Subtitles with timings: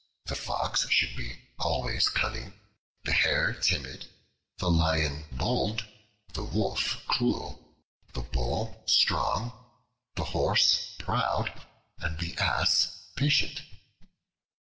[0.25, 2.59] The Fox should be always cunning,
[3.03, 4.07] the Hare timid,
[4.57, 5.85] the Lion bold,
[6.33, 7.63] the Wolf cruel,
[8.13, 9.51] the Bull strong,
[10.15, 11.67] the Horse proud,
[11.99, 13.61] and the Ass patient.